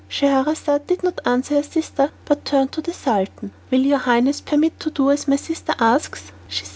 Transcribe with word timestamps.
Scheherazade 0.09 0.87
did 0.87 1.03
not 1.03 1.19
answer 1.25 1.53
her 1.53 1.61
sister, 1.61 2.09
but 2.25 2.43
turned 2.43 2.71
to 2.71 2.81
the 2.81 2.91
Sultan. 2.91 3.51
"Will 3.69 3.81
your 3.81 3.99
highness 3.99 4.41
permit 4.41 4.73
me 4.73 4.77
to 4.79 4.89
do 4.89 5.11
as 5.11 5.27
my 5.27 5.35
sister 5.35 5.75
asks?" 5.79 6.23
said 6.49 6.65
she. 6.65 6.65